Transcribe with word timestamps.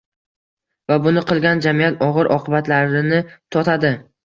Va 0.91 0.97
buni 1.07 1.23
qilgan 1.33 1.61
jamiyat 1.67 2.03
og‘ir 2.07 2.33
oqibatlarini 2.39 3.23
totadi. 3.57 3.97